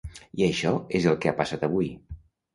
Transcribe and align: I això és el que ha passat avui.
I 0.39 0.45
això 0.45 0.71
és 1.01 1.05
el 1.13 1.19
que 1.27 1.31
ha 1.33 1.35
passat 1.43 1.69
avui. 1.69 1.93